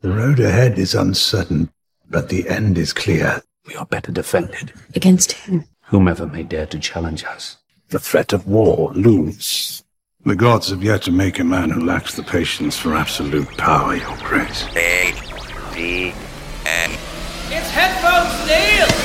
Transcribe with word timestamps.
The 0.00 0.12
road 0.12 0.38
ahead 0.38 0.78
is 0.78 0.94
uncertain, 0.94 1.70
but 2.08 2.28
the 2.28 2.48
end 2.48 2.78
is 2.78 2.92
clear. 2.92 3.42
We 3.66 3.74
are 3.74 3.84
better 3.84 4.12
defended. 4.12 4.72
Against 4.94 5.32
who? 5.32 5.64
Whomever 5.86 6.24
may 6.24 6.44
dare 6.44 6.66
to 6.66 6.78
challenge 6.78 7.24
us. 7.24 7.56
The 7.88 7.98
threat 7.98 8.32
of 8.32 8.46
war 8.46 8.92
looms. 8.92 9.82
The 10.24 10.36
gods 10.36 10.70
have 10.70 10.84
yet 10.84 11.02
to 11.02 11.10
make 11.10 11.40
a 11.40 11.44
man 11.44 11.70
who 11.70 11.84
lacks 11.84 12.14
the 12.14 12.22
patience 12.22 12.78
for 12.78 12.94
absolute 12.94 13.48
power, 13.56 13.96
Your 13.96 14.16
Grace. 14.18 14.66
A 14.76 15.12
D 15.74 16.12
N. 16.64 16.90
It's 17.50 17.70
Headphones 17.70 18.46
Neil! 18.46 18.97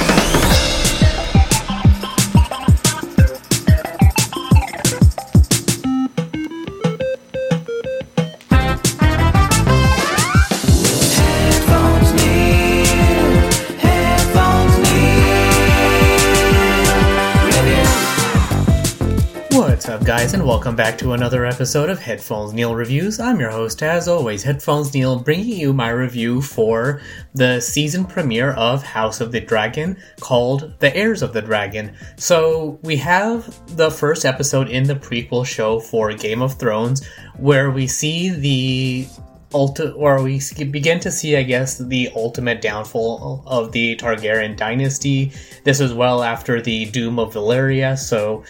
Guys, 20.23 20.33
and 20.33 20.47
welcome 20.47 20.73
back 20.73 20.97
to 20.97 21.11
another 21.11 21.45
episode 21.45 21.89
of 21.89 22.00
Headphones 22.00 22.54
Neil 22.54 22.73
Reviews. 22.73 23.19
I'm 23.19 23.41
your 23.41 23.50
host, 23.50 23.83
as 23.83 24.07
always, 24.07 24.41
Headphones 24.41 24.93
Neil, 24.93 25.19
bringing 25.19 25.59
you 25.59 25.73
my 25.73 25.89
review 25.89 26.41
for 26.41 27.01
the 27.33 27.59
season 27.59 28.05
premiere 28.05 28.51
of 28.51 28.83
House 28.83 29.19
of 29.19 29.33
the 29.33 29.41
Dragon 29.41 29.97
called 30.21 30.79
The 30.79 30.95
Heirs 30.95 31.23
of 31.23 31.33
the 31.33 31.41
Dragon. 31.41 31.93
So, 32.16 32.80
we 32.83 32.95
have 32.95 33.75
the 33.75 33.91
first 33.91 34.23
episode 34.23 34.69
in 34.69 34.86
the 34.86 34.95
prequel 34.95 35.45
show 35.45 35.81
for 35.81 36.14
Game 36.14 36.42
of 36.42 36.53
Thrones, 36.58 37.05
where 37.36 37.69
we 37.69 37.86
see 37.86 38.30
the 38.30 39.08
ulti- 39.52 39.94
or 39.94 40.23
we 40.23 40.39
begin 40.72 41.02
to 41.02 41.11
see, 41.11 41.36
I 41.36 41.44
guess, 41.44 41.78
the 41.78 42.09
ultimate 42.16 42.61
downfall 42.61 43.44
of 43.45 43.73
the 43.73 43.97
Targaryen 43.97 44.55
dynasty. 44.55 45.33
This 45.66 45.81
is 45.81 45.94
well 45.94 46.23
after 46.23 46.61
the 46.61 46.86
doom 46.86 47.20
of 47.20 47.33
Valyria, 47.33 47.98
so 47.98 48.45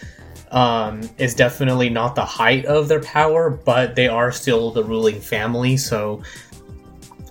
um, 0.54 1.02
is 1.18 1.34
definitely 1.34 1.90
not 1.90 2.14
the 2.14 2.24
height 2.24 2.64
of 2.64 2.88
their 2.88 3.00
power, 3.00 3.50
but 3.50 3.96
they 3.96 4.06
are 4.08 4.30
still 4.30 4.70
the 4.70 4.84
ruling 4.84 5.20
family. 5.20 5.76
So 5.76 6.22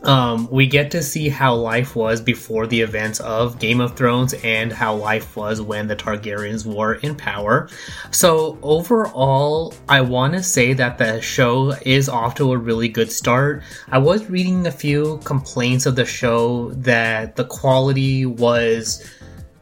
um, 0.03 0.49
we 0.51 0.67
get 0.67 0.91
to 0.91 1.01
see 1.01 1.29
how 1.29 1.55
life 1.55 1.95
was 1.95 2.19
before 2.19 2.67
the 2.67 2.81
events 2.81 3.21
of 3.21 3.57
Game 3.59 3.79
of 3.79 3.95
Thrones 3.95 4.33
and 4.43 4.73
how 4.73 4.93
life 4.93 5.37
was 5.37 5.61
when 5.61 5.87
the 5.87 5.95
Targaryens 5.95 6.65
were 6.65 6.95
in 6.95 7.15
power. 7.15 7.69
So 8.11 8.59
overall, 8.61 9.73
I 9.87 10.01
want 10.01 10.33
to 10.33 10.43
say 10.43 10.73
that 10.73 10.97
the 10.97 11.21
show 11.21 11.71
is 11.83 12.09
off 12.09 12.35
to 12.35 12.51
a 12.51 12.57
really 12.57 12.89
good 12.89 13.09
start. 13.09 13.63
I 13.89 13.99
was 13.99 14.29
reading 14.29 14.67
a 14.67 14.71
few 14.71 15.21
complaints 15.23 15.85
of 15.85 15.95
the 15.95 16.05
show 16.05 16.71
that 16.71 17.37
the 17.37 17.45
quality 17.45 18.25
was 18.25 19.09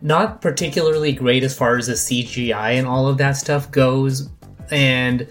not 0.01 0.41
particularly 0.41 1.11
great 1.11 1.43
as 1.43 1.55
far 1.55 1.77
as 1.77 1.87
the 1.87 1.93
CGI 1.93 2.77
and 2.77 2.87
all 2.87 3.07
of 3.07 3.17
that 3.17 3.37
stuff 3.37 3.69
goes. 3.71 4.29
And 4.71 5.27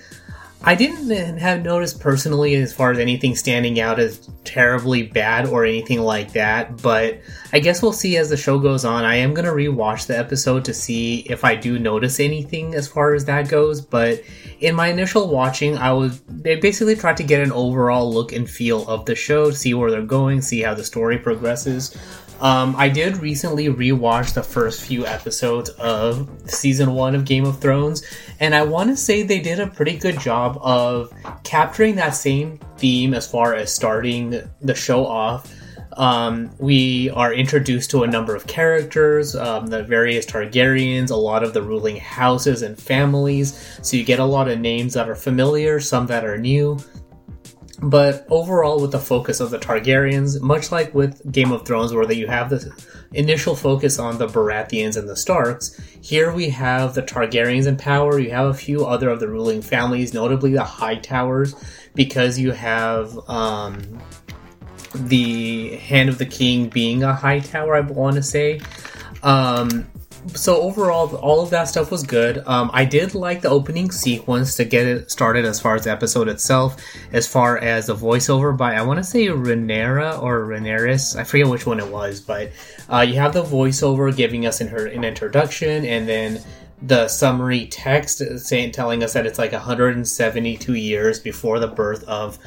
I 0.62 0.74
didn't 0.74 1.38
have 1.38 1.62
noticed 1.62 2.00
personally 2.00 2.54
as 2.56 2.74
far 2.74 2.90
as 2.90 2.98
anything 2.98 3.34
standing 3.34 3.80
out 3.80 3.98
as 3.98 4.28
terribly 4.44 5.04
bad 5.04 5.46
or 5.46 5.64
anything 5.64 6.00
like 6.00 6.32
that, 6.34 6.82
but 6.82 7.18
I 7.54 7.60
guess 7.60 7.80
we'll 7.80 7.94
see 7.94 8.18
as 8.18 8.28
the 8.28 8.36
show 8.36 8.58
goes 8.58 8.84
on. 8.84 9.04
I 9.04 9.14
am 9.16 9.32
going 9.32 9.46
to 9.46 9.52
rewatch 9.52 10.06
the 10.06 10.18
episode 10.18 10.66
to 10.66 10.74
see 10.74 11.20
if 11.20 11.44
I 11.44 11.54
do 11.54 11.78
notice 11.78 12.20
anything 12.20 12.74
as 12.74 12.86
far 12.86 13.14
as 13.14 13.24
that 13.24 13.48
goes, 13.48 13.80
but 13.80 14.22
in 14.60 14.74
my 14.74 14.88
initial 14.88 15.28
watching, 15.28 15.78
I 15.78 15.92
was 15.92 16.20
they 16.28 16.56
basically 16.56 16.94
tried 16.94 17.16
to 17.16 17.22
get 17.22 17.40
an 17.40 17.52
overall 17.52 18.12
look 18.12 18.32
and 18.32 18.48
feel 18.48 18.86
of 18.86 19.06
the 19.06 19.14
show, 19.14 19.50
see 19.50 19.72
where 19.72 19.90
they're 19.90 20.02
going, 20.02 20.42
see 20.42 20.60
how 20.60 20.74
the 20.74 20.84
story 20.84 21.18
progresses. 21.18 21.96
Um, 22.40 22.74
I 22.78 22.88
did 22.88 23.18
recently 23.18 23.66
rewatch 23.66 24.32
the 24.32 24.42
first 24.42 24.82
few 24.82 25.04
episodes 25.04 25.68
of 25.70 26.28
season 26.46 26.94
one 26.94 27.14
of 27.14 27.26
Game 27.26 27.44
of 27.44 27.58
Thrones, 27.60 28.02
and 28.40 28.54
I 28.54 28.62
want 28.62 28.88
to 28.88 28.96
say 28.96 29.22
they 29.22 29.40
did 29.40 29.60
a 29.60 29.66
pretty 29.66 29.98
good 29.98 30.18
job 30.18 30.58
of 30.62 31.12
capturing 31.44 31.96
that 31.96 32.10
same 32.10 32.58
theme 32.78 33.12
as 33.12 33.30
far 33.30 33.54
as 33.54 33.74
starting 33.74 34.42
the 34.62 34.74
show 34.74 35.06
off. 35.06 35.52
Um, 35.98 36.50
we 36.58 37.10
are 37.10 37.34
introduced 37.34 37.90
to 37.90 38.04
a 38.04 38.06
number 38.06 38.34
of 38.34 38.46
characters, 38.46 39.36
um, 39.36 39.66
the 39.66 39.82
various 39.82 40.24
Targaryens, 40.24 41.10
a 41.10 41.16
lot 41.16 41.42
of 41.42 41.52
the 41.52 41.60
ruling 41.60 41.96
houses 41.96 42.62
and 42.62 42.78
families, 42.78 43.78
so 43.82 43.98
you 43.98 44.04
get 44.04 44.18
a 44.18 44.24
lot 44.24 44.48
of 44.48 44.58
names 44.58 44.94
that 44.94 45.10
are 45.10 45.16
familiar, 45.16 45.78
some 45.78 46.06
that 46.06 46.24
are 46.24 46.38
new. 46.38 46.78
But 47.82 48.26
overall, 48.28 48.80
with 48.80 48.92
the 48.92 48.98
focus 48.98 49.40
of 49.40 49.50
the 49.50 49.58
Targaryens, 49.58 50.40
much 50.40 50.70
like 50.70 50.94
with 50.94 51.32
Game 51.32 51.50
of 51.50 51.64
Thrones, 51.64 51.94
where 51.94 52.10
you 52.12 52.26
have 52.26 52.50
the 52.50 52.70
initial 53.12 53.56
focus 53.56 53.98
on 53.98 54.18
the 54.18 54.26
Baratheons 54.26 54.98
and 54.98 55.08
the 55.08 55.16
Starks, 55.16 55.80
here 56.02 56.30
we 56.30 56.50
have 56.50 56.94
the 56.94 57.02
Targaryens 57.02 57.66
in 57.66 57.76
power. 57.76 58.18
You 58.18 58.30
have 58.32 58.48
a 58.48 58.54
few 58.54 58.84
other 58.84 59.08
of 59.08 59.18
the 59.18 59.28
ruling 59.28 59.62
families, 59.62 60.12
notably 60.12 60.52
the 60.52 60.60
Hightowers, 60.60 61.54
because 61.94 62.38
you 62.38 62.52
have 62.52 63.18
um, 63.30 63.80
the 64.94 65.76
Hand 65.76 66.10
of 66.10 66.18
the 66.18 66.26
King 66.26 66.68
being 66.68 67.02
a 67.02 67.14
Hightower, 67.14 67.76
I 67.76 67.80
want 67.80 68.16
to 68.16 68.22
say. 68.22 68.60
Um, 69.22 69.90
so 70.28 70.60
overall, 70.60 71.14
all 71.16 71.42
of 71.42 71.50
that 71.50 71.64
stuff 71.64 71.90
was 71.90 72.02
good. 72.02 72.42
Um, 72.46 72.70
I 72.72 72.84
did 72.84 73.14
like 73.14 73.40
the 73.40 73.48
opening 73.48 73.90
sequence 73.90 74.56
to 74.56 74.64
get 74.64 74.86
it 74.86 75.10
started 75.10 75.44
as 75.44 75.60
far 75.60 75.74
as 75.74 75.84
the 75.84 75.90
episode 75.90 76.28
itself, 76.28 76.76
as 77.12 77.26
far 77.26 77.58
as 77.58 77.86
the 77.86 77.94
voiceover 77.94 78.56
by 78.56 78.74
I 78.74 78.82
want 78.82 78.98
to 78.98 79.04
say 79.04 79.26
Rhaenyra 79.26 80.22
or 80.22 80.46
Reneris. 80.46 81.16
I 81.16 81.24
forget 81.24 81.48
which 81.48 81.66
one 81.66 81.80
it 81.80 81.88
was, 81.88 82.20
but 82.20 82.52
uh, 82.90 83.00
you 83.00 83.14
have 83.14 83.32
the 83.32 83.42
voiceover 83.42 84.14
giving 84.14 84.46
us 84.46 84.60
in 84.60 84.68
her 84.68 84.86
an 84.86 85.04
introduction, 85.04 85.84
and 85.84 86.08
then 86.08 86.42
the 86.82 87.08
summary 87.08 87.66
text 87.66 88.22
saying 88.38 88.72
telling 88.72 89.02
us 89.02 89.12
that 89.12 89.26
it's 89.26 89.38
like 89.38 89.52
172 89.52 90.74
years 90.74 91.18
before 91.20 91.58
the 91.58 91.68
birth 91.68 92.04
of 92.04 92.38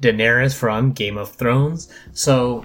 Daenerys 0.00 0.54
from 0.54 0.92
Game 0.92 1.16
of 1.16 1.30
Thrones. 1.30 1.88
So 2.12 2.64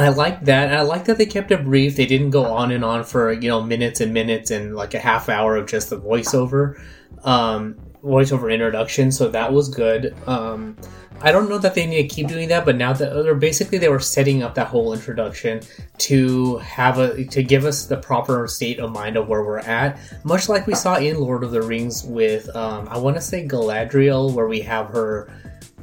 I 0.00 0.08
like 0.08 0.44
that. 0.46 0.72
I 0.72 0.82
like 0.82 1.04
that 1.04 1.18
they 1.18 1.26
kept 1.26 1.50
it 1.50 1.64
brief. 1.64 1.96
They 1.96 2.06
didn't 2.06 2.30
go 2.30 2.44
on 2.44 2.70
and 2.70 2.84
on 2.84 3.04
for 3.04 3.32
you 3.32 3.48
know 3.48 3.62
minutes 3.62 4.00
and 4.00 4.14
minutes 4.14 4.50
and 4.50 4.74
like 4.74 4.94
a 4.94 4.98
half 4.98 5.28
hour 5.28 5.56
of 5.56 5.68
just 5.68 5.90
the 5.90 6.00
voiceover, 6.00 6.80
um, 7.24 7.76
voiceover 8.02 8.52
introduction. 8.52 9.12
So 9.12 9.28
that 9.28 9.52
was 9.52 9.68
good. 9.68 10.14
Um, 10.26 10.76
I 11.22 11.32
don't 11.32 11.50
know 11.50 11.58
that 11.58 11.74
they 11.74 11.86
need 11.86 12.08
to 12.08 12.14
keep 12.14 12.28
doing 12.28 12.48
that, 12.48 12.64
but 12.64 12.76
now 12.76 12.94
that 12.94 13.12
they're 13.12 13.34
basically 13.34 13.76
they 13.76 13.90
were 13.90 14.00
setting 14.00 14.42
up 14.42 14.54
that 14.54 14.68
whole 14.68 14.94
introduction 14.94 15.60
to 15.98 16.56
have 16.58 16.98
a 16.98 17.24
to 17.26 17.42
give 17.42 17.66
us 17.66 17.84
the 17.84 17.98
proper 17.98 18.46
state 18.48 18.78
of 18.78 18.90
mind 18.92 19.18
of 19.18 19.28
where 19.28 19.44
we're 19.44 19.58
at, 19.58 19.98
much 20.24 20.48
like 20.48 20.66
we 20.66 20.74
saw 20.74 20.96
in 20.96 21.20
Lord 21.20 21.44
of 21.44 21.50
the 21.50 21.60
Rings 21.60 22.04
with 22.04 22.54
um, 22.56 22.88
I 22.88 22.96
want 22.96 23.16
to 23.16 23.22
say 23.22 23.46
Galadriel, 23.46 24.32
where 24.32 24.48
we 24.48 24.60
have 24.60 24.86
her 24.88 25.30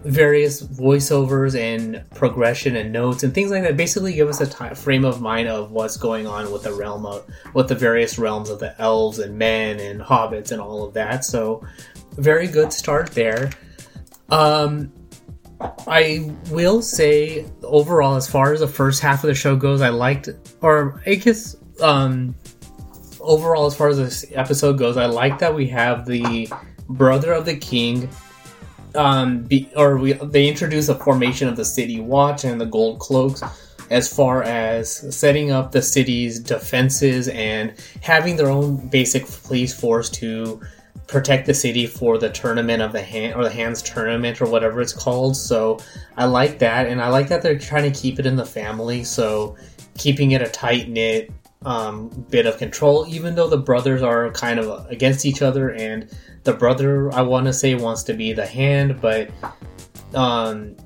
various 0.03 0.61
voiceovers 0.61 1.59
and 1.59 2.03
progression 2.11 2.75
and 2.75 2.93
notes 2.93 3.23
and 3.23 3.33
things 3.33 3.51
like 3.51 3.63
that 3.63 3.75
basically 3.75 4.13
give 4.13 4.29
us 4.29 4.39
a 4.41 4.45
ti 4.47 4.73
frame 4.75 5.03
of 5.03 5.21
mind 5.21 5.47
of 5.47 5.71
what's 5.71 5.97
going 5.97 6.27
on 6.27 6.51
with 6.51 6.63
the 6.63 6.73
realm 6.73 7.05
of 7.05 7.25
with 7.53 7.67
the 7.67 7.75
various 7.75 8.17
realms 8.17 8.49
of 8.49 8.59
the 8.59 8.79
elves 8.81 9.19
and 9.19 9.37
men 9.37 9.79
and 9.79 9.99
hobbits 9.99 10.51
and 10.51 10.61
all 10.61 10.83
of 10.83 10.93
that. 10.93 11.25
So 11.25 11.65
very 12.11 12.47
good 12.47 12.71
start 12.71 13.11
there. 13.11 13.51
Um 14.29 14.93
i 15.87 16.31
will 16.51 16.81
say 16.81 17.45
overall 17.63 18.15
as 18.15 18.29
far 18.29 18.53
as 18.53 18.59
the 18.59 18.67
first 18.67 19.01
half 19.01 19.23
of 19.23 19.27
the 19.27 19.33
show 19.33 19.55
goes 19.55 19.81
i 19.81 19.89
liked 19.89 20.29
or 20.61 21.01
i 21.07 21.15
guess 21.15 21.55
um 21.81 22.35
overall 23.19 23.65
as 23.65 23.75
far 23.75 23.87
as 23.87 23.97
this 23.97 24.25
episode 24.33 24.77
goes 24.77 24.97
i 24.97 25.05
like 25.05 25.39
that 25.39 25.53
we 25.53 25.67
have 25.67 26.05
the 26.05 26.47
brother 26.89 27.33
of 27.33 27.45
the 27.45 27.55
king 27.55 28.07
um, 28.97 29.43
be, 29.43 29.69
or 29.75 29.97
we 29.97 30.13
they 30.13 30.47
introduce 30.47 30.89
a 30.89 30.95
formation 30.95 31.47
of 31.47 31.55
the 31.55 31.65
city 31.65 31.99
watch 31.99 32.43
and 32.43 32.59
the 32.59 32.65
gold 32.65 32.99
cloaks 32.99 33.43
as 33.89 34.13
far 34.13 34.43
as 34.43 35.15
setting 35.15 35.51
up 35.51 35.71
the 35.71 35.81
city's 35.81 36.39
defenses 36.39 37.29
and 37.29 37.73
having 38.01 38.35
their 38.35 38.49
own 38.49 38.75
basic 38.89 39.25
police 39.43 39.73
force 39.77 40.09
to 40.09 40.59
protect 41.07 41.45
the 41.45 41.53
city 41.53 41.87
for 41.87 42.17
the 42.17 42.29
tournament 42.29 42.81
of 42.81 42.91
the 42.91 43.01
hand 43.01 43.33
or 43.35 43.43
the 43.43 43.49
hands 43.49 43.81
tournament 43.81 44.41
or 44.41 44.45
whatever 44.49 44.81
it's 44.81 44.91
called. 44.91 45.37
So 45.37 45.79
i 46.17 46.25
like 46.25 46.59
that 46.59 46.87
and 46.87 47.01
i 47.01 47.07
like 47.07 47.29
that 47.29 47.41
they're 47.41 47.57
trying 47.57 47.91
to 47.91 47.97
keep 47.97 48.19
it 48.19 48.25
in 48.25 48.35
the 48.35 48.45
family 48.45 49.03
so 49.03 49.55
keeping 49.97 50.31
it 50.31 50.41
a 50.41 50.49
tight 50.49 50.89
knit 50.89 51.31
um, 51.67 52.07
bit 52.29 52.45
of 52.45 52.57
control 52.57 53.05
even 53.09 53.35
though 53.35 53.49
the 53.49 53.57
brothers 53.57 54.01
are 54.01 54.31
kind 54.31 54.57
of 54.57 54.89
against 54.89 55.25
each 55.25 55.41
other 55.41 55.73
and 55.73 56.09
the 56.45 56.53
brother 56.53 57.13
I 57.13 57.23
want 57.23 57.45
to 57.47 57.53
say 57.53 57.75
wants 57.75 58.03
to 58.03 58.13
be 58.13 58.31
the 58.31 58.47
hand, 58.47 59.01
but 59.01 59.29
um, 60.15 60.77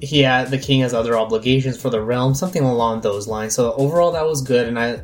he 0.00 0.22
had, 0.22 0.50
the 0.50 0.58
king 0.58 0.80
has 0.80 0.92
other 0.92 1.16
obligations 1.16 1.80
for 1.80 1.88
the 1.88 2.02
realm, 2.02 2.34
something 2.34 2.64
along 2.64 3.02
those 3.02 3.28
lines. 3.28 3.54
So 3.54 3.74
overall, 3.74 4.10
that 4.10 4.26
was 4.26 4.42
good, 4.42 4.66
and 4.66 4.76
I 4.76 5.02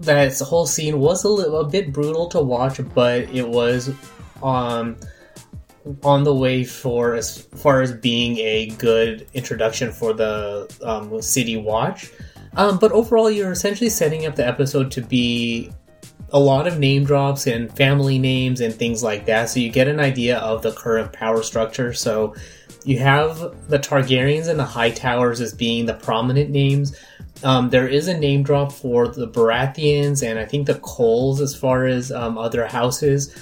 that 0.00 0.36
whole 0.40 0.66
scene 0.66 0.98
was 0.98 1.22
a, 1.22 1.28
little, 1.28 1.60
a 1.60 1.68
bit 1.68 1.92
brutal 1.92 2.28
to 2.30 2.40
watch, 2.40 2.80
but 2.94 3.22
it 3.30 3.48
was 3.48 3.94
um 4.42 4.96
on 6.02 6.24
the 6.24 6.34
way 6.34 6.64
for 6.64 7.14
as 7.14 7.42
far 7.42 7.80
as 7.80 7.92
being 7.92 8.38
a 8.38 8.70
good 8.76 9.26
introduction 9.34 9.92
for 9.92 10.12
the 10.12 10.68
um, 10.82 11.22
City 11.22 11.56
Watch. 11.56 12.10
Um, 12.58 12.78
but 12.78 12.92
overall, 12.92 13.30
you're 13.30 13.52
essentially 13.52 13.88
setting 13.88 14.26
up 14.26 14.34
the 14.34 14.46
episode 14.46 14.90
to 14.90 15.00
be 15.00 15.70
a 16.30 16.38
lot 16.38 16.66
of 16.66 16.78
name 16.78 17.04
drops 17.04 17.46
and 17.46 17.74
family 17.74 18.18
names 18.18 18.60
and 18.60 18.74
things 18.74 19.02
like 19.02 19.24
that, 19.26 19.48
so 19.48 19.60
you 19.60 19.70
get 19.70 19.88
an 19.88 20.00
idea 20.00 20.38
of 20.38 20.62
the 20.62 20.72
current 20.72 21.12
power 21.12 21.42
structure. 21.42 21.94
So 21.94 22.34
you 22.84 22.98
have 22.98 23.38
the 23.68 23.78
Targaryens 23.78 24.48
and 24.48 24.58
the 24.58 24.64
Hightowers 24.64 25.40
as 25.40 25.54
being 25.54 25.86
the 25.86 25.94
prominent 25.94 26.50
names. 26.50 26.98
Um, 27.44 27.70
there 27.70 27.86
is 27.86 28.08
a 28.08 28.18
name 28.18 28.42
drop 28.42 28.72
for 28.72 29.06
the 29.06 29.28
Baratheons 29.28 30.28
and 30.28 30.38
I 30.38 30.44
think 30.44 30.66
the 30.66 30.80
Coles 30.80 31.40
as 31.40 31.54
far 31.54 31.86
as 31.86 32.10
um, 32.10 32.36
other 32.36 32.66
houses. 32.66 33.34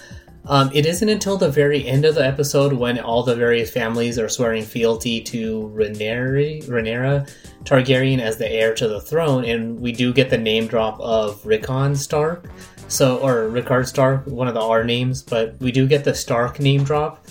Um, 0.48 0.70
it 0.72 0.87
isn't 0.87 1.08
until 1.08 1.37
the 1.37 1.50
very 1.50 1.87
end 1.87 2.04
of 2.04 2.14
the 2.14 2.25
episode 2.25 2.72
when 2.72 3.00
all 3.00 3.25
the 3.25 3.34
various 3.34 3.70
families 3.70 4.16
are 4.16 4.28
swearing 4.28 4.62
fealty 4.62 5.20
to 5.22 5.72
Rhaenyra, 5.75 6.64
Rhaenyra 6.66 7.28
Targaryen 7.64 8.20
as 8.20 8.37
the 8.37 8.48
heir 8.48 8.72
to 8.75 8.87
the 8.87 9.00
throne, 9.00 9.44
and 9.44 9.81
we 9.81 9.90
do 9.90 10.12
get 10.12 10.31
the 10.31 10.38
name 10.38 10.69
drop 10.69 11.00
of 11.00 11.44
Rickon 11.44 11.96
Stark, 11.96 12.48
so 12.87 13.19
or 13.19 13.48
Rickard 13.48 13.88
Stark, 13.88 14.25
one 14.26 14.46
of 14.46 14.54
the 14.54 14.62
R 14.62 14.84
names, 14.84 15.20
but 15.20 15.58
we 15.58 15.72
do 15.72 15.88
get 15.88 16.04
the 16.04 16.14
Stark 16.14 16.60
name 16.60 16.84
drop. 16.84 17.26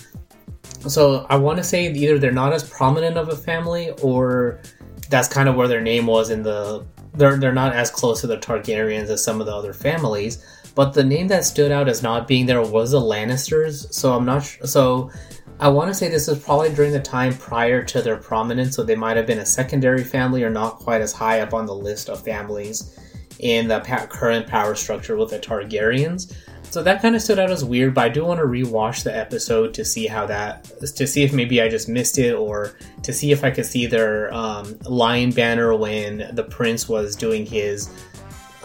So 0.80 1.26
I 1.30 1.36
want 1.36 1.56
to 1.56 1.64
say 1.64 1.90
either 1.90 2.18
they're 2.18 2.32
not 2.32 2.52
as 2.52 2.68
prominent 2.68 3.16
of 3.16 3.30
a 3.30 3.36
family, 3.36 3.92
or 4.02 4.60
that's 5.08 5.26
kind 5.26 5.48
of 5.48 5.56
where 5.56 5.68
their 5.68 5.80
name 5.80 6.06
was 6.06 6.28
in 6.28 6.42
the. 6.42 6.84
They're 7.14 7.38
they're 7.38 7.52
not 7.52 7.72
as 7.72 7.90
close 7.90 8.20
to 8.20 8.26
the 8.26 8.36
Targaryens 8.36 9.08
as 9.08 9.24
some 9.24 9.40
of 9.40 9.46
the 9.46 9.54
other 9.54 9.72
families. 9.72 10.44
But 10.76 10.92
the 10.92 11.02
name 11.02 11.26
that 11.28 11.44
stood 11.44 11.72
out 11.72 11.88
as 11.88 12.02
not 12.02 12.28
being 12.28 12.46
there 12.46 12.62
was 12.62 12.92
the 12.92 13.00
Lannisters. 13.00 13.92
So 13.92 14.12
I'm 14.12 14.24
not 14.24 14.44
sh- 14.44 14.58
so. 14.64 15.10
I 15.58 15.68
want 15.68 15.88
to 15.88 15.94
say 15.94 16.08
this 16.08 16.28
was 16.28 16.44
probably 16.44 16.74
during 16.74 16.92
the 16.92 17.00
time 17.00 17.32
prior 17.32 17.82
to 17.82 18.02
their 18.02 18.18
prominence, 18.18 18.76
so 18.76 18.82
they 18.82 18.94
might 18.94 19.16
have 19.16 19.26
been 19.26 19.38
a 19.38 19.46
secondary 19.46 20.04
family 20.04 20.44
or 20.44 20.50
not 20.50 20.76
quite 20.76 21.00
as 21.00 21.14
high 21.14 21.40
up 21.40 21.54
on 21.54 21.64
the 21.64 21.74
list 21.74 22.10
of 22.10 22.22
families 22.22 22.98
in 23.38 23.66
the 23.66 23.80
pa- 23.80 24.06
current 24.06 24.46
power 24.46 24.74
structure 24.74 25.16
with 25.16 25.30
the 25.30 25.38
Targaryens. 25.38 26.36
So 26.68 26.82
that 26.82 27.00
kind 27.00 27.16
of 27.16 27.22
stood 27.22 27.38
out 27.38 27.50
as 27.50 27.64
weird, 27.64 27.94
but 27.94 28.04
I 28.04 28.08
do 28.10 28.26
want 28.26 28.40
to 28.40 28.44
rewatch 28.44 29.02
the 29.02 29.16
episode 29.16 29.72
to 29.74 29.84
see 29.84 30.06
how 30.06 30.26
that, 30.26 30.64
to 30.80 31.06
see 31.06 31.22
if 31.22 31.32
maybe 31.32 31.62
I 31.62 31.68
just 31.68 31.88
missed 31.88 32.18
it, 32.18 32.34
or 32.34 32.76
to 33.02 33.14
see 33.14 33.32
if 33.32 33.42
I 33.42 33.50
could 33.50 33.64
see 33.64 33.86
their 33.86 34.34
um, 34.34 34.78
lion 34.80 35.30
banner 35.30 35.74
when 35.74 36.28
the 36.34 36.44
prince 36.44 36.86
was 36.86 37.16
doing 37.16 37.46
his 37.46 37.88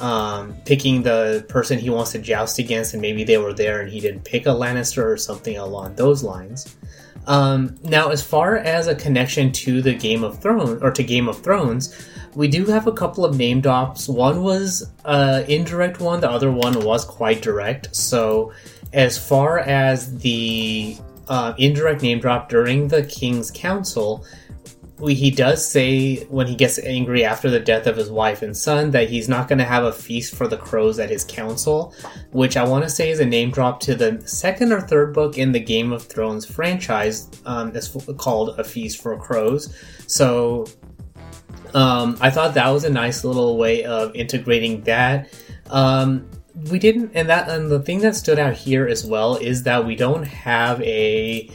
um, 0.01 0.56
picking 0.65 1.03
the 1.03 1.45
person 1.48 1.77
he 1.77 1.89
wants 1.89 2.12
to 2.12 2.19
joust 2.19 2.59
against, 2.59 2.94
and 2.94 3.01
maybe 3.01 3.24
they 3.24 3.38
were 3.38 3.53
there 3.53 3.81
and 3.81 3.92
he 3.92 4.00
didn't 4.00 4.25
pick 4.25 4.45
a 4.45 4.50
Lannister 4.50 5.03
or 5.03 5.18
something 5.18 5.57
along 5.57 5.95
those 5.95 6.24
lines. 6.24 6.75
Um, 7.27 7.77
now, 7.83 8.09
as 8.09 8.24
far 8.24 8.57
as 8.57 8.88
a 8.88 8.95
connection 8.95 9.51
to 9.51 9.81
the 9.81 9.94
Game 9.94 10.24
of 10.24 10.42
Thrones 10.42 10.81
or 10.81 10.92
to 10.92 11.03
Game 11.03 11.27
of 11.27 11.42
Thrones, 11.44 11.95
we 12.33 12.48
do 12.48 12.65
have 12.65 12.88
a 12.88 12.92
couple 12.92 13.24
of 13.24 13.38
name 13.38 13.62
drops. 13.62 14.09
One 14.09 14.42
was 14.42 14.89
uh, 15.06 15.44
indirect 15.48 16.00
one, 16.00 16.19
the 16.19 16.30
other 16.30 16.51
one 16.51 16.83
was 16.83 17.06
quite 17.06 17.42
direct. 17.42 17.95
So, 17.95 18.54
as 18.92 19.18
far 19.18 19.59
as 19.59 20.18
the 20.18 20.97
uh, 21.27 21.54
indirect 21.57 22.01
name 22.01 22.19
drop 22.19 22.50
during 22.50 22.88
the 22.88 23.04
King's 23.04 23.51
Council, 23.51 24.25
he 25.07 25.31
does 25.31 25.68
say 25.68 26.24
when 26.25 26.48
he 26.48 26.56
gets 26.56 26.80
angry 26.80 27.24
after 27.24 27.50
the 27.50 27.59
death 27.59 27.88
of 27.88 27.98
his 27.98 28.09
wife 28.09 28.42
and 28.42 28.56
son 28.56 28.92
that 28.92 29.09
he's 29.09 29.27
not 29.27 29.48
going 29.48 29.59
to 29.59 29.65
have 29.65 29.83
a 29.83 29.92
feast 29.92 30.36
for 30.36 30.48
the 30.48 30.57
crows 30.57 31.00
at 31.00 31.09
his 31.09 31.24
council, 31.24 31.94
which 32.31 32.57
I 32.57 32.63
want 32.63 32.83
to 32.83 32.89
say 32.89 33.09
is 33.09 33.19
a 33.19 33.25
name 33.25 33.51
drop 33.51 33.80
to 33.81 33.95
the 33.95 34.21
second 34.27 34.71
or 34.71 34.81
third 34.81 35.13
book 35.13 35.38
in 35.38 35.51
the 35.51 35.59
Game 35.59 35.92
of 35.92 36.03
Thrones 36.03 36.45
franchise 36.45 37.30
um, 37.45 37.71
that's 37.71 37.89
called 38.18 38.59
A 38.59 38.63
Feast 38.63 39.01
for 39.01 39.18
Crows. 39.18 39.75
So 40.07 40.68
um, 41.74 42.18
I 42.21 42.30
thought 42.30 42.54
that 42.54 42.69
was 42.69 42.83
a 42.83 42.89
nice 42.89 43.24
little 43.24 43.57
way 43.57 43.83
of 43.83 44.15
integrating 44.15 44.81
that. 44.81 45.30
Um, 45.69 46.30
we 46.69 46.80
didn't, 46.80 47.12
and 47.13 47.30
that, 47.30 47.50
and 47.50 47.71
the 47.71 47.80
thing 47.80 48.00
that 48.00 48.15
stood 48.15 48.38
out 48.38 48.54
here 48.54 48.88
as 48.88 49.06
well 49.06 49.38
is 49.38 49.63
that 49.63 49.86
we 49.86 49.95
don't 49.95 50.24
have 50.24 50.81
a 50.81 51.50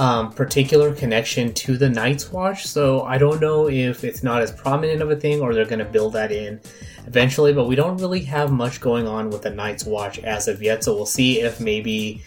um, 0.00 0.32
particular 0.32 0.94
connection 0.94 1.52
to 1.52 1.76
the 1.76 1.90
Night's 1.90 2.32
Watch. 2.32 2.66
So 2.66 3.02
I 3.02 3.18
don't 3.18 3.38
know 3.38 3.68
if 3.68 4.02
it's 4.02 4.22
not 4.22 4.40
as 4.40 4.50
prominent 4.50 5.02
of 5.02 5.10
a 5.10 5.16
thing 5.16 5.42
or 5.42 5.52
they're 5.52 5.66
going 5.66 5.80
to 5.80 5.84
build 5.84 6.14
that 6.14 6.32
in 6.32 6.58
eventually. 7.06 7.52
But 7.52 7.66
we 7.66 7.74
don't 7.74 7.98
really 7.98 8.22
have 8.22 8.50
much 8.50 8.80
going 8.80 9.06
on 9.06 9.28
with 9.28 9.42
the 9.42 9.50
Night's 9.50 9.84
Watch 9.84 10.18
as 10.20 10.48
of 10.48 10.62
yet. 10.62 10.84
So 10.84 10.94
we'll 10.94 11.04
see 11.04 11.42
if 11.42 11.60
maybe 11.60 12.22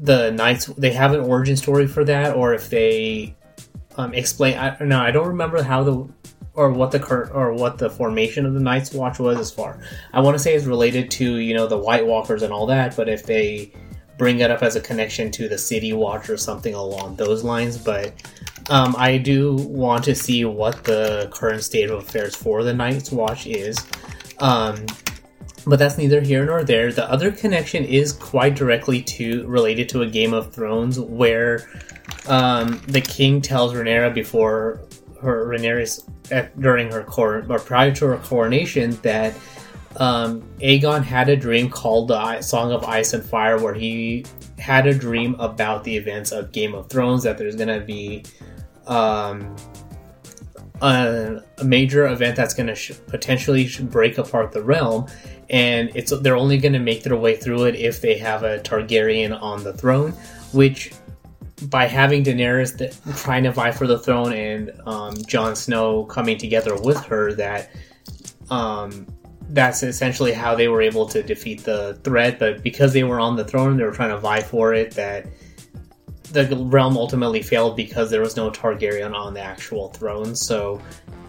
the 0.00 0.32
Knights 0.32 0.66
they 0.66 0.92
have 0.94 1.14
an 1.14 1.20
origin 1.20 1.56
story 1.56 1.86
for 1.86 2.04
that, 2.04 2.34
or 2.34 2.54
if 2.54 2.70
they 2.70 3.36
um, 3.96 4.12
explain. 4.12 4.58
I 4.58 4.76
no, 4.80 5.00
I 5.00 5.12
don't 5.12 5.28
remember 5.28 5.62
how 5.62 5.84
the 5.84 6.08
or 6.54 6.72
what 6.72 6.90
the 6.90 7.30
or 7.32 7.52
what 7.52 7.78
the 7.78 7.88
formation 7.88 8.44
of 8.46 8.54
the 8.54 8.60
Night's 8.60 8.92
Watch 8.92 9.20
was 9.20 9.38
as 9.38 9.52
far. 9.52 9.78
I 10.12 10.18
want 10.18 10.34
to 10.34 10.40
say 10.40 10.56
it's 10.56 10.66
related 10.66 11.12
to 11.12 11.36
you 11.36 11.54
know 11.54 11.68
the 11.68 11.78
White 11.78 12.04
Walkers 12.04 12.42
and 12.42 12.52
all 12.52 12.66
that, 12.66 12.96
but 12.96 13.08
if 13.08 13.26
they 13.26 13.72
bring 14.18 14.40
it 14.40 14.50
up 14.50 14.62
as 14.62 14.76
a 14.76 14.80
connection 14.80 15.30
to 15.32 15.48
the 15.48 15.58
City 15.58 15.92
Watch 15.92 16.30
or 16.30 16.36
something 16.36 16.74
along 16.74 17.16
those 17.16 17.44
lines, 17.44 17.76
but 17.78 18.12
um, 18.68 18.94
I 18.98 19.18
do 19.18 19.54
want 19.54 20.04
to 20.04 20.14
see 20.14 20.44
what 20.44 20.84
the 20.84 21.28
current 21.32 21.62
state 21.62 21.90
of 21.90 21.98
affairs 21.98 22.34
for 22.34 22.64
the 22.64 22.74
Night's 22.74 23.12
Watch 23.12 23.46
is. 23.46 23.78
Um, 24.38 24.86
but 25.66 25.78
that's 25.78 25.98
neither 25.98 26.20
here 26.20 26.44
nor 26.44 26.62
there. 26.62 26.92
The 26.92 27.10
other 27.10 27.32
connection 27.32 27.84
is 27.84 28.12
quite 28.12 28.54
directly 28.54 29.02
to 29.02 29.46
related 29.46 29.88
to 29.90 30.02
a 30.02 30.06
Game 30.06 30.32
of 30.32 30.52
Thrones, 30.52 30.98
where 30.98 31.68
um, 32.28 32.80
the 32.86 33.00
king 33.00 33.40
tells 33.40 33.74
Rhaenyra 33.74 34.14
before 34.14 34.80
her 35.20 35.46
Rhaenyra's 35.46 36.04
at, 36.30 36.58
during 36.60 36.90
her 36.92 37.02
coron 37.02 37.50
or 37.50 37.58
prior 37.58 37.92
to 37.96 38.06
her 38.06 38.16
coronation 38.18 38.92
that 39.02 39.34
um, 40.00 40.42
Aegon 40.60 41.02
had 41.02 41.28
a 41.28 41.36
dream 41.36 41.70
called 41.70 42.08
the 42.08 42.40
Song 42.40 42.72
of 42.72 42.84
Ice 42.84 43.12
and 43.12 43.24
Fire, 43.24 43.58
where 43.58 43.74
he 43.74 44.24
had 44.58 44.86
a 44.86 44.94
dream 44.94 45.34
about 45.38 45.84
the 45.84 45.96
events 45.96 46.32
of 46.32 46.52
Game 46.52 46.74
of 46.74 46.88
Thrones. 46.88 47.22
That 47.22 47.38
there's 47.38 47.56
gonna 47.56 47.80
be 47.80 48.24
um, 48.86 49.54
a, 50.82 51.42
a 51.58 51.64
major 51.64 52.06
event 52.06 52.36
that's 52.36 52.54
going 52.54 52.66
to 52.66 52.74
sh- 52.74 52.92
potentially 53.06 53.68
break 53.82 54.18
apart 54.18 54.52
the 54.52 54.62
realm, 54.62 55.06
and 55.50 55.90
it's 55.94 56.12
they're 56.20 56.36
only 56.36 56.58
going 56.58 56.72
to 56.72 56.78
make 56.78 57.02
their 57.02 57.16
way 57.16 57.36
through 57.36 57.64
it 57.64 57.76
if 57.76 58.00
they 58.00 58.18
have 58.18 58.42
a 58.42 58.58
Targaryen 58.58 59.40
on 59.40 59.64
the 59.64 59.72
throne, 59.72 60.12
which 60.52 60.92
by 61.64 61.86
having 61.86 62.22
Daenerys 62.22 62.76
th- 62.76 62.94
trying 63.22 63.44
to 63.44 63.52
vie 63.52 63.70
for 63.70 63.86
the 63.86 63.98
throne 63.98 64.32
and 64.32 64.72
um, 64.86 65.14
Jon 65.26 65.56
Snow 65.56 66.04
coming 66.04 66.36
together 66.36 66.76
with 66.76 67.02
her, 67.06 67.32
that 67.34 67.70
um, 68.50 69.06
that's 69.50 69.82
essentially 69.82 70.32
how 70.32 70.54
they 70.54 70.68
were 70.68 70.82
able 70.82 71.06
to 71.06 71.22
defeat 71.22 71.64
the 71.64 71.98
threat. 72.02 72.38
But 72.38 72.62
because 72.62 72.92
they 72.92 73.04
were 73.04 73.20
on 73.20 73.36
the 73.36 73.44
throne, 73.44 73.76
they 73.76 73.84
were 73.84 73.92
trying 73.92 74.10
to 74.10 74.18
vie 74.18 74.42
for 74.42 74.74
it. 74.74 74.92
That 74.92 75.26
the 76.32 76.56
realm 76.56 76.96
ultimately 76.96 77.42
failed 77.42 77.76
because 77.76 78.10
there 78.10 78.20
was 78.20 78.36
no 78.36 78.50
Targaryen 78.50 79.14
on 79.14 79.34
the 79.34 79.40
actual 79.40 79.88
throne. 79.90 80.34
So 80.34 80.80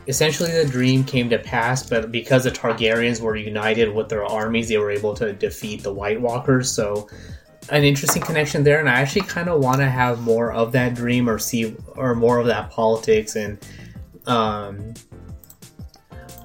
essentially, 0.08 0.52
the 0.52 0.66
dream 0.66 1.04
came 1.04 1.30
to 1.30 1.40
pass. 1.40 1.88
But 1.88 2.12
because 2.12 2.44
the 2.46 2.52
Targaryens 2.52 3.22
were 3.22 3.36
united 3.36 3.94
with 3.94 4.10
their 4.10 4.26
armies, 4.26 4.70
they 4.70 4.78
were 4.78 4.92
able 4.92 5.14
to 5.16 5.34
defeat 5.34 5.84
the 5.84 5.94
White 5.94 6.20
Walkers. 6.20 6.72
So 6.72 7.08
an 7.70 7.84
interesting 7.84 8.22
connection 8.22 8.64
there, 8.64 8.80
and 8.80 8.90
I 8.90 9.02
actually 9.02 9.28
kind 9.28 9.50
of 9.50 9.62
want 9.62 9.78
to 9.78 9.90
have 9.90 10.22
more 10.22 10.54
of 10.54 10.72
that 10.72 10.96
dream 10.96 11.30
or 11.30 11.38
see 11.38 11.76
or 11.96 12.16
more 12.16 12.40
of 12.40 12.48
that 12.48 12.72
politics 12.72 13.36
and 13.36 13.60
um, 14.26 14.94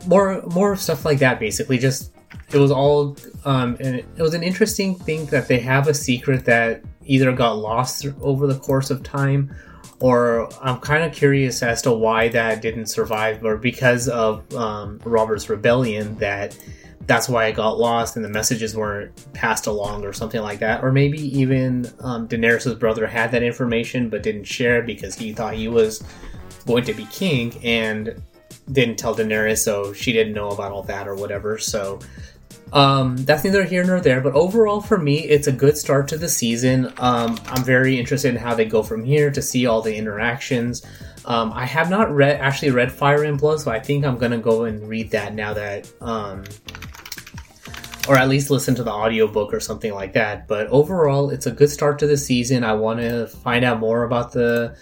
more 0.07 0.43
more 0.43 0.77
stuff 0.77 1.05
like 1.05 1.19
that. 1.19 1.39
Basically, 1.39 1.79
just 1.79 2.13
it 2.53 2.59
was 2.59 2.71
all 2.71 3.17
um, 3.45 3.77
it 3.81 4.07
was 4.19 4.35
an 4.35 4.43
interesting 4.43 4.95
thing 4.95 5.27
that 5.27 5.49
they 5.49 5.59
have 5.59 5.89
a 5.89 5.95
secret 5.95 6.45
that 6.45 6.83
either 7.05 7.33
got 7.33 7.53
lost 7.53 8.07
over 8.21 8.47
the 8.47 8.59
course 8.59 8.91
of 8.91 9.03
time 9.03 9.55
or 10.03 10.49
I'm 10.61 10.81
kind 10.81 11.05
of 11.05 11.13
curious 11.13 11.63
as 11.63 11.81
to 11.83 11.93
why 11.93 12.29
that 12.31 12.61
didn't 12.61 12.87
survive, 12.87 13.45
or 13.45 13.57
because 13.57 14.09
of 14.09 14.53
um, 14.53 15.01
Robert's 15.05 15.49
rebellion 15.49 16.17
that 16.17 16.59
that's 17.07 17.29
why 17.29 17.47
it 17.47 17.55
got 17.55 17.79
lost 17.79 18.17
and 18.17 18.25
the 18.25 18.29
messages 18.29 18.77
weren't 18.77 19.13
passed 19.33 19.69
along 19.69 20.05
or 20.05 20.13
something 20.13 20.41
like 20.41 20.59
that. 20.59 20.83
Or 20.83 20.91
maybe 20.91 21.21
even 21.39 21.87
um, 22.01 22.27
Daenerys' 22.27 22.77
brother 22.79 23.07
had 23.07 23.31
that 23.31 23.45
information 23.45 24.09
but 24.09 24.25
didn't 24.25 24.45
share 24.45 24.83
because 24.83 25.15
he 25.15 25.33
thought 25.33 25.55
he 25.55 25.69
was 25.69 26.03
going 26.67 26.85
to 26.85 26.95
be 26.95 27.05
king 27.07 27.55
and 27.65 28.21
didn't 28.71 28.99
tell 28.99 29.15
Daenerys, 29.15 29.59
so 29.59 29.93
she 29.93 30.13
didn't 30.13 30.35
know 30.35 30.51
about 30.51 30.73
all 30.73 30.83
that 30.85 31.09
or 31.09 31.15
whatever. 31.15 31.59
So 31.59 32.01
um, 32.73 33.17
that's 33.19 33.45
neither 33.45 33.65
here 33.65 33.85
nor 33.85 34.01
there. 34.01 34.21
But 34.21 34.35
overall, 34.35 34.81
for 34.81 34.99
me, 34.99 35.21
it's 35.21 35.47
a 35.47 35.53
good 35.53 35.77
start 35.77 36.09
to 36.09 36.19
the 36.19 36.29
season. 36.29 36.93
Um, 36.99 37.39
I'm 37.47 37.65
very 37.65 37.99
interested 37.99 38.31
in 38.31 38.37
how 38.37 38.55
they 38.55 38.65
go 38.65 38.83
from 38.83 39.05
here 39.05 39.31
to 39.31 39.43
see 39.43 39.67
all 39.67 39.83
the 39.83 39.95
interactions. 39.95 40.85
Um, 41.25 41.53
I 41.53 41.67
have 41.67 41.91
not 41.91 42.13
read 42.13 42.41
actually 42.41 42.71
read 42.73 42.91
Fire 42.91 43.23
and 43.25 43.39
Blood, 43.39 43.61
so 43.61 43.71
I 43.71 43.79
think 43.79 44.05
I'm 44.05 44.19
gonna 44.19 44.39
go 44.39 44.65
and 44.65 44.89
read 44.89 45.11
that 45.13 45.35
now 45.35 45.55
that 45.55 45.93
um, 46.01 46.45
or 48.09 48.17
at 48.17 48.29
least 48.29 48.51
listen 48.51 48.75
to 48.75 48.83
the 48.83 48.91
audiobook 48.91 49.55
or 49.55 49.61
something 49.61 49.93
like 49.95 50.15
that. 50.15 50.49
But 50.49 50.67
overall, 50.69 51.31
it's 51.31 51.47
a 51.47 51.53
good 51.53 51.71
start 51.71 51.99
to 52.01 52.07
the 52.07 52.17
season. 52.17 52.65
I 52.65 52.73
want 52.73 53.01
to 53.01 53.29
find 53.29 53.65
out 53.65 53.79
more 53.79 54.03
about 54.05 54.33
the 54.33 54.77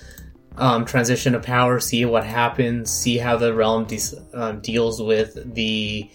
um, 0.56 0.84
transition 0.84 1.34
of 1.34 1.42
power, 1.42 1.80
see 1.80 2.04
what 2.04 2.24
happens, 2.24 2.90
see 2.90 3.18
how 3.18 3.36
the 3.36 3.54
realm 3.54 3.84
de- 3.84 4.00
um, 4.34 4.60
deals 4.60 5.00
with 5.00 5.54
the 5.54 6.10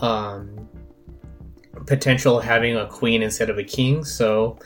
um, 0.00 0.68
potential 1.86 2.38
of 2.38 2.44
having 2.44 2.76
a 2.76 2.86
queen 2.86 3.22
instead 3.22 3.50
of 3.50 3.58
a 3.58 3.64
king. 3.64 4.04
So 4.04 4.58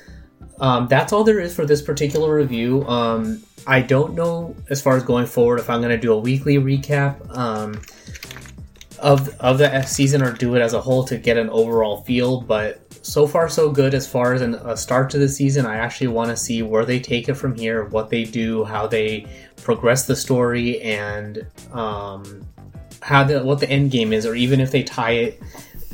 um, 0.60 0.88
that's 0.88 1.12
all 1.12 1.24
there 1.24 1.40
is 1.40 1.54
for 1.54 1.66
this 1.66 1.82
particular 1.82 2.34
review. 2.34 2.86
Um, 2.86 3.42
I 3.66 3.80
don't 3.80 4.14
know 4.14 4.54
as 4.70 4.80
far 4.80 4.96
as 4.96 5.02
going 5.02 5.26
forward 5.26 5.60
if 5.60 5.68
I'm 5.68 5.80
going 5.80 5.90
to 5.90 6.00
do 6.00 6.12
a 6.12 6.18
weekly 6.18 6.56
recap 6.56 7.36
um, 7.36 7.80
of 8.98 9.28
of 9.40 9.58
the 9.58 9.82
season 9.82 10.22
or 10.22 10.32
do 10.32 10.54
it 10.54 10.60
as 10.60 10.72
a 10.72 10.80
whole 10.80 11.04
to 11.04 11.18
get 11.18 11.36
an 11.36 11.50
overall 11.50 12.02
feel. 12.02 12.40
But 12.40 12.85
so 13.06 13.26
far, 13.26 13.48
so 13.48 13.70
good 13.70 13.94
as 13.94 14.06
far 14.06 14.34
as 14.34 14.42
a 14.42 14.76
start 14.76 15.10
to 15.10 15.18
the 15.18 15.28
season. 15.28 15.64
I 15.64 15.76
actually 15.76 16.08
want 16.08 16.30
to 16.30 16.36
see 16.36 16.62
where 16.62 16.84
they 16.84 16.98
take 16.98 17.28
it 17.28 17.34
from 17.34 17.54
here, 17.54 17.84
what 17.84 18.10
they 18.10 18.24
do, 18.24 18.64
how 18.64 18.86
they 18.86 19.26
progress 19.62 20.06
the 20.06 20.16
story, 20.16 20.80
and 20.82 21.46
um, 21.72 22.46
how 23.00 23.24
the 23.24 23.44
what 23.44 23.60
the 23.60 23.70
end 23.70 23.90
game 23.90 24.12
is, 24.12 24.26
or 24.26 24.34
even 24.34 24.60
if 24.60 24.70
they 24.70 24.82
tie 24.82 25.12
it 25.12 25.42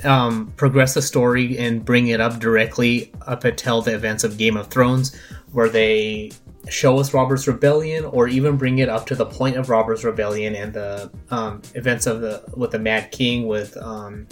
um, 0.05 0.53
progress 0.57 0.95
the 0.95 1.03
story 1.03 1.59
and 1.59 1.85
bring 1.85 2.09
it 2.09 2.21
up 2.21 2.39
directly 2.39 3.13
up 3.27 3.45
until 3.45 3.83
the 3.83 3.95
events 3.95 4.25
of 4.25 4.39
Game 4.39 4.57
of 4.57 4.69
Thrones, 4.69 5.15
where 5.53 5.69
they 5.69 6.33
show 6.69 6.99
us 6.99 7.13
Robert's 7.13 7.47
Rebellion, 7.47 8.05
or 8.05 8.29
even 8.29 8.57
bring 8.57 8.79
it 8.79 8.89
up 8.89 9.07
to 9.07 9.15
the 9.15 9.27
point 9.27 9.57
of 9.57 9.69
Robert's 9.69 10.05
Rebellion 10.05 10.55
and 10.55 10.73
the 10.73 11.11
um, 11.31 11.63
events 11.75 12.07
of 12.07 12.21
the 12.21 12.43
with 12.57 12.71
the 12.71 12.79
Mad 12.79 13.11
King, 13.11 13.47
with 13.47 13.77
um, 13.77 14.27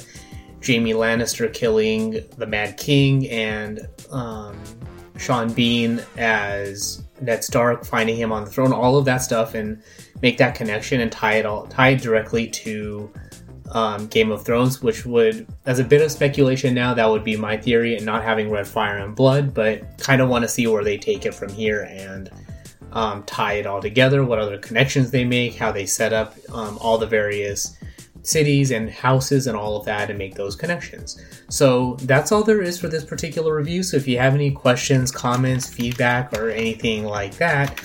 Jaime 0.65 0.93
Lannister 0.93 1.53
killing 1.53 2.21
the 2.37 2.47
Mad 2.47 2.77
King 2.77 3.29
and 3.31 3.89
um, 4.11 4.59
Sean 5.17 5.53
Bean 5.53 6.03
as 6.17 7.03
Ned 7.21 7.45
Stark, 7.45 7.85
finding 7.85 8.17
him 8.17 8.33
on 8.33 8.45
the 8.45 8.51
throne, 8.51 8.73
all 8.73 8.97
of 8.97 9.05
that 9.07 9.19
stuff, 9.19 9.55
and 9.55 9.83
make 10.23 10.39
that 10.39 10.55
connection 10.55 11.01
and 11.01 11.11
tie 11.11 11.35
it 11.35 11.47
all 11.47 11.67
tie 11.67 11.91
it 11.91 12.03
directly 12.03 12.47
to 12.49 13.11
um, 13.73 14.07
Game 14.09 14.31
of 14.31 14.45
Thrones, 14.45 14.83
which 14.83 15.07
would, 15.07 15.47
as 15.67 15.79
a 15.79 15.85
bit 15.85 16.03
of 16.03 16.11
speculation 16.11 16.75
now, 16.75 16.95
that 16.95 17.09
would 17.09 17.25
be 17.25 17.37
my 17.37 17.57
theory, 17.57 17.97
and 17.97 18.05
not 18.05 18.25
having 18.25 18.51
read 18.51 18.67
Fire 18.67 18.99
and 18.99 19.15
Blood, 19.15 19.55
but 19.55 19.99
kind 19.99 20.21
of 20.21 20.29
want 20.29 20.43
to 20.43 20.49
see 20.49 20.67
where 20.67 20.85
they 20.85 20.99
take 20.99 21.25
it 21.25 21.35
from 21.35 21.51
here 21.51 21.83
and 21.91 22.31
um, 22.93 23.23
tie 23.25 23.55
it 23.55 23.67
all 23.67 23.81
together, 23.81 24.25
what 24.25 24.39
other 24.39 24.59
connections 24.59 25.11
they 25.11 25.25
make, 25.25 25.55
how 25.55 25.71
they 25.71 25.87
set 25.87 26.13
up 26.13 26.35
um, 26.53 26.79
all 26.81 26.99
the 26.99 27.07
various 27.07 27.77
cities 28.23 28.71
and 28.71 28.91
houses 28.91 29.47
and 29.47 29.57
all 29.57 29.77
of 29.77 29.85
that 29.87 30.11
and 30.11 30.19
make 30.19 30.35
those 30.35 30.57
connections. 30.57 31.23
So 31.49 31.97
that's 32.03 32.33
all 32.33 32.43
there 32.43 32.63
is 32.63 32.79
for 32.79 32.89
this 32.89 33.05
particular 33.05 33.55
review. 33.55 33.83
So 33.83 33.97
if 33.97 34.07
you 34.07 34.19
have 34.19 34.35
any 34.35 34.51
questions, 34.51 35.11
comments, 35.11 35.69
feedback, 35.69 36.37
or 36.37 36.51
anything 36.51 37.05
like 37.05 37.37
that, 37.37 37.81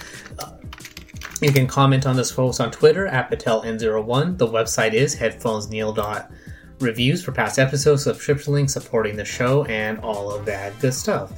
you 1.42 1.52
can 1.52 1.68
comment 1.68 2.06
on 2.06 2.16
this 2.16 2.32
post 2.32 2.62
on 2.62 2.72
Twitter 2.72 3.08
at 3.08 3.30
PatelN01. 3.30 4.38
The 4.38 4.48
website 4.48 4.94
is 4.94 5.16
headphonesneil.reviews 5.16 7.24
for 7.24 7.32
past 7.34 7.60
episodes, 7.60 8.04
subscription 8.04 8.54
links 8.54 8.74
supporting 8.74 9.18
the 9.18 9.26
show, 9.26 9.66
and 9.66 10.00
all 10.00 10.32
of 10.32 10.46
that 10.46 10.78
good 10.80 10.94
stuff. 10.94 11.34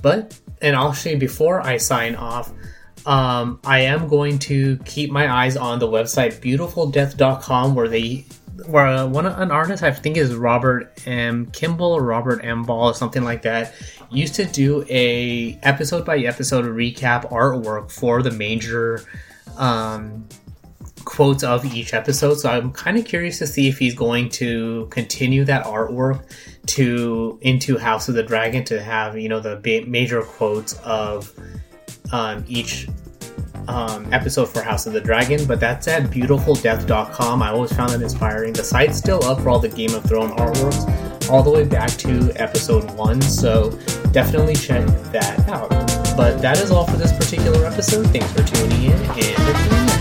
But, 0.00 0.38
and 0.62 0.74
actually, 0.74 1.16
before 1.16 1.60
I 1.60 1.76
sign 1.76 2.14
off, 2.14 2.52
um, 3.04 3.60
I 3.64 3.80
am 3.80 4.08
going 4.08 4.38
to 4.40 4.76
keep 4.78 5.10
my 5.10 5.30
eyes 5.30 5.56
on 5.56 5.78
the 5.78 5.88
website 5.88 6.40
beautifuldeath.com 6.40 7.74
where 7.74 7.88
they 7.88 8.24
where 8.66 8.86
uh, 8.86 9.06
one 9.06 9.26
an 9.26 9.50
artist 9.50 9.82
I 9.82 9.90
think 9.90 10.16
is 10.16 10.34
Robert 10.34 11.00
M. 11.06 11.46
Kimball 11.46 12.00
Robert 12.00 12.44
M. 12.44 12.64
Ball 12.64 12.90
or 12.90 12.94
something 12.94 13.24
like 13.24 13.42
that 13.42 13.74
used 14.10 14.34
to 14.36 14.44
do 14.44 14.84
a 14.88 15.58
episode 15.62 16.04
by 16.04 16.18
episode 16.18 16.64
recap 16.66 17.30
artwork 17.30 17.90
for 17.90 18.22
the 18.22 18.30
major 18.30 19.02
um, 19.56 20.26
quotes 21.04 21.42
of 21.42 21.64
each 21.64 21.94
episode. 21.94 22.34
So 22.34 22.50
I'm 22.50 22.72
kind 22.72 22.96
of 22.98 23.04
curious 23.04 23.38
to 23.38 23.46
see 23.46 23.68
if 23.68 23.78
he's 23.78 23.94
going 23.94 24.28
to 24.30 24.86
continue 24.90 25.44
that 25.44 25.64
artwork 25.64 26.24
to 26.66 27.38
into 27.42 27.78
House 27.78 28.08
of 28.08 28.14
the 28.14 28.22
Dragon 28.22 28.64
to 28.64 28.82
have 28.82 29.18
you 29.18 29.28
know 29.28 29.40
the 29.40 29.84
major 29.86 30.22
quotes 30.22 30.74
of 30.80 31.32
um, 32.12 32.44
each 32.46 32.88
um, 33.68 34.12
episode 34.12 34.46
for 34.46 34.62
House 34.62 34.86
of 34.86 34.92
the 34.92 35.00
Dragon. 35.00 35.44
But 35.46 35.60
that's 35.60 35.88
at 35.88 36.04
beautifuldeath.com. 36.04 37.42
I 37.42 37.50
always 37.50 37.72
found 37.72 37.90
that 37.90 38.02
inspiring. 38.02 38.52
The 38.52 38.64
site's 38.64 38.98
still 38.98 39.22
up 39.24 39.40
for 39.40 39.50
all 39.50 39.58
the 39.58 39.68
Game 39.68 39.94
of 39.94 40.04
Thrones 40.04 40.32
artworks 40.32 41.30
all 41.30 41.42
the 41.42 41.50
way 41.50 41.64
back 41.64 41.90
to 41.90 42.32
episode 42.36 42.90
one. 42.92 43.20
So 43.22 43.70
definitely 44.12 44.54
check 44.54 44.86
that 45.12 45.48
out. 45.48 45.70
But 46.16 46.42
that 46.42 46.58
is 46.58 46.70
all 46.70 46.86
for 46.86 46.96
this 46.96 47.12
particular 47.12 47.64
episode. 47.66 48.06
Thanks 48.08 48.30
for 48.32 48.42
tuning 48.42 48.84
in 48.84 48.92
and 48.92 49.91